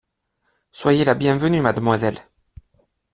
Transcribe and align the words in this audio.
Soyez 0.71 1.05
la 1.05 1.13
bienvenue, 1.13 1.61
mademoiselle. 1.61 2.17